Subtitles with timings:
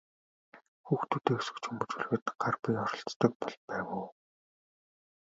[0.85, 3.33] Хүүхдүүдээ өсгөж хүмүүжүүлэхэд гар бие оролцдог
[3.67, 4.05] байв уу?